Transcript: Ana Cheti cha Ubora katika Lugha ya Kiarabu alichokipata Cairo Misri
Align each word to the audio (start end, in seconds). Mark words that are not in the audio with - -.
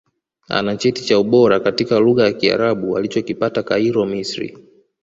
Ana 0.49 0.77
Cheti 0.77 1.05
cha 1.05 1.19
Ubora 1.19 1.59
katika 1.59 1.99
Lugha 1.99 2.23
ya 2.23 2.33
Kiarabu 2.33 2.97
alichokipata 2.97 3.63
Cairo 3.63 4.05
Misri 4.05 4.57